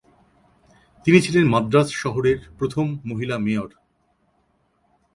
তিনি 1.05 1.19
ছিলেন 1.21 1.45
মাদ্রাজ 1.49 1.87
শহরের 1.93 2.39
প্রথম 2.57 2.85
মহিলা 3.05 3.37
মেয়র। 3.37 3.69